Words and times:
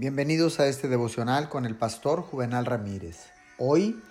Bienvenidos 0.00 0.60
a 0.60 0.66
este 0.66 0.88
devocional 0.88 1.50
con 1.50 1.66
el 1.66 1.76
pastor 1.76 2.22
Juvenal 2.22 2.64
Ramírez. 2.64 3.18
Hoy 3.58 4.02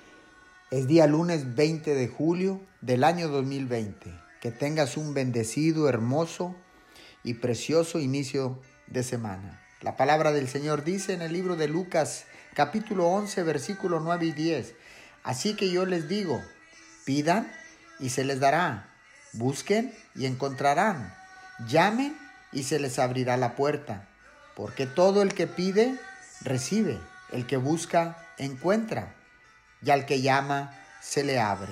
es 0.69 0.85
día 0.85 1.07
lunes 1.07 1.55
20 1.55 1.95
de 1.95 2.07
julio 2.07 2.61
del 2.81 3.03
año 3.03 3.27
2020. 3.27 4.13
Que 4.39 4.51
tengas 4.51 4.97
un 4.97 5.15
bendecido, 5.15 5.89
hermoso 5.89 6.55
y 7.23 7.33
precioso 7.33 7.97
inicio 7.99 8.61
de 8.85 9.01
semana. 9.01 9.63
La 9.81 9.97
palabra 9.97 10.31
del 10.31 10.47
Señor 10.47 10.83
dice 10.83 11.13
en 11.13 11.23
el 11.23 11.33
libro 11.33 11.55
de 11.55 11.67
Lucas 11.67 12.25
capítulo 12.53 13.07
11 13.07 13.41
versículo 13.41 13.99
9 13.99 14.27
y 14.27 14.31
10. 14.33 14.75
Así 15.23 15.55
que 15.55 15.71
yo 15.71 15.87
les 15.87 16.07
digo, 16.07 16.39
pidan 17.03 17.51
y 17.99 18.09
se 18.09 18.25
les 18.25 18.39
dará, 18.39 18.93
busquen 19.33 19.91
y 20.13 20.27
encontrarán, 20.27 21.15
llamen 21.67 22.15
y 22.51 22.61
se 22.61 22.77
les 22.77 22.99
abrirá 22.99 23.37
la 23.37 23.55
puerta 23.55 24.08
porque 24.59 24.85
todo 24.85 25.21
el 25.21 25.33
que 25.33 25.47
pide, 25.47 25.95
recibe, 26.41 26.99
el 27.31 27.47
que 27.47 27.55
busca, 27.55 28.17
encuentra, 28.37 29.15
y 29.81 29.89
al 29.89 30.05
que 30.05 30.19
llama, 30.19 30.77
se 31.01 31.23
le 31.23 31.39
abre. 31.39 31.71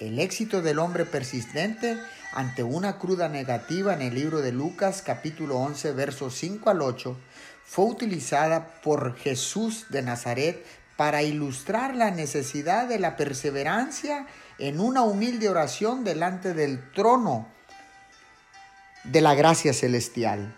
El 0.00 0.18
éxito 0.18 0.60
del 0.60 0.80
hombre 0.80 1.04
persistente 1.04 1.96
ante 2.32 2.64
una 2.64 2.98
cruda 2.98 3.28
negativa 3.28 3.94
en 3.94 4.02
el 4.02 4.16
libro 4.16 4.40
de 4.40 4.50
Lucas 4.50 5.02
capítulo 5.06 5.56
11 5.58 5.92
versos 5.92 6.34
5 6.34 6.68
al 6.68 6.82
8 6.82 7.16
fue 7.64 7.84
utilizada 7.84 8.80
por 8.82 9.16
Jesús 9.16 9.86
de 9.88 10.02
Nazaret 10.02 10.66
para 10.96 11.22
ilustrar 11.22 11.94
la 11.94 12.10
necesidad 12.10 12.88
de 12.88 12.98
la 12.98 13.16
perseverancia 13.16 14.26
en 14.58 14.80
una 14.80 15.02
humilde 15.02 15.48
oración 15.48 16.02
delante 16.02 16.54
del 16.54 16.90
trono 16.90 17.46
de 19.04 19.20
la 19.20 19.36
gracia 19.36 19.72
celestial. 19.72 20.56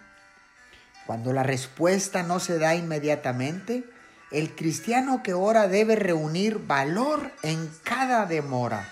Cuando 1.07 1.33
la 1.33 1.43
respuesta 1.43 2.23
no 2.23 2.41
se 2.41 2.59
da 2.59 2.75
inmediatamente, 2.75 3.85
el 4.31 4.55
cristiano 4.55 5.23
que 5.23 5.35
ora 5.35 5.69
debe 5.69 5.97
reunir 5.97 6.59
valor 6.67 7.31
en 7.43 7.71
cada 7.83 8.27
demora. 8.27 8.89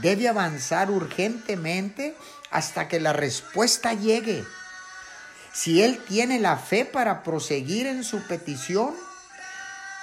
Debe 0.00 0.28
avanzar 0.28 0.90
urgentemente 0.90 2.16
hasta 2.50 2.88
que 2.88 2.98
la 2.98 3.12
respuesta 3.12 3.92
llegue. 3.92 4.44
Si 5.52 5.82
él 5.82 6.00
tiene 6.08 6.40
la 6.40 6.56
fe 6.56 6.84
para 6.84 7.22
proseguir 7.22 7.86
en 7.86 8.02
su 8.02 8.26
petición, 8.26 8.94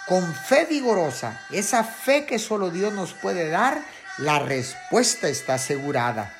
con 0.07 0.33
fe 0.33 0.65
vigorosa, 0.65 1.41
esa 1.51 1.83
fe 1.83 2.25
que 2.25 2.39
solo 2.39 2.69
Dios 2.69 2.93
nos 2.93 3.13
puede 3.13 3.49
dar, 3.49 3.83
la 4.17 4.39
respuesta 4.39 5.27
está 5.27 5.55
asegurada. 5.55 6.35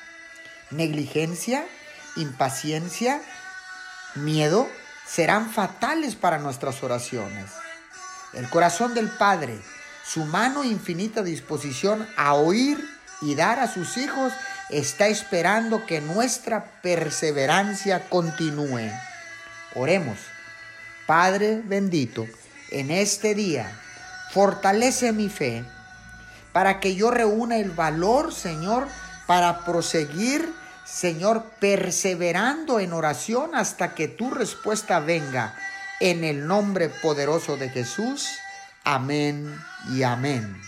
Negligencia, 0.70 1.66
impaciencia, 2.16 3.20
miedo 4.14 4.68
serán 5.06 5.50
fatales 5.50 6.14
para 6.14 6.38
nuestras 6.38 6.82
oraciones. 6.82 7.50
El 8.32 8.48
corazón 8.48 8.94
del 8.94 9.08
Padre, 9.08 9.58
su 10.04 10.24
mano 10.24 10.64
infinita 10.64 11.22
disposición 11.22 12.06
a 12.16 12.34
oír 12.34 12.84
y 13.20 13.34
dar 13.34 13.60
a 13.60 13.72
sus 13.72 13.96
hijos, 13.96 14.32
está 14.70 15.06
esperando 15.08 15.86
que 15.86 16.00
nuestra 16.00 16.80
perseverancia 16.82 18.08
continúe. 18.08 18.90
Oremos. 19.74 20.18
Padre 21.06 21.60
bendito, 21.64 22.26
en 22.70 22.90
este 22.90 23.34
día, 23.34 23.70
fortalece 24.32 25.12
mi 25.12 25.28
fe 25.28 25.64
para 26.52 26.80
que 26.80 26.94
yo 26.94 27.10
reúna 27.10 27.58
el 27.58 27.72
valor, 27.72 28.32
Señor, 28.32 28.88
para 29.26 29.64
proseguir 29.64 30.48
Señor, 30.84 31.44
perseverando 31.60 32.78
en 32.80 32.92
oración 32.92 33.54
hasta 33.54 33.94
que 33.94 34.08
tu 34.08 34.30
respuesta 34.30 35.00
venga. 35.00 35.56
En 36.00 36.24
el 36.24 36.46
nombre 36.46 36.88
poderoso 36.88 37.56
de 37.56 37.70
Jesús. 37.70 38.28
Amén 38.84 39.56
y 39.92 40.02
amén. 40.02 40.60